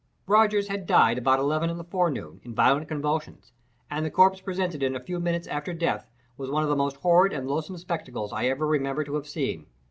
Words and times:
Rogers 0.25 0.67
had 0.67 0.87
died 0.87 1.19
about 1.19 1.37
eleven 1.37 1.69
in 1.69 1.77
the 1.77 1.83
forenoon, 1.83 2.41
in 2.43 2.55
violent 2.55 2.87
convulsions; 2.87 3.53
and 3.87 4.03
the 4.03 4.09
corpse 4.09 4.41
presented 4.41 4.81
in 4.81 4.95
a 4.95 4.99
few 4.99 5.19
minutes 5.19 5.45
after 5.45 5.73
death 5.73 6.09
one 6.37 6.63
of 6.63 6.69
the 6.69 6.75
most 6.75 6.95
horrid 6.95 7.33
and 7.33 7.47
loathsome 7.47 7.77
spectacles 7.77 8.33
I 8.33 8.45
ever 8.47 8.65
remember 8.65 9.03
to 9.03 9.13
have 9.13 9.27
seen. 9.27 9.67